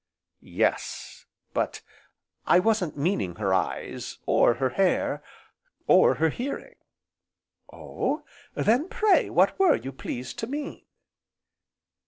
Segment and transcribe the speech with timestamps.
[0.41, 1.83] "Yes, but
[2.47, 5.21] I wasn't meaning her eyes, or her hair,
[5.85, 6.73] or her hearing."
[7.71, 8.23] "Oh,
[8.55, 10.87] then pray what were you pleased to mean?"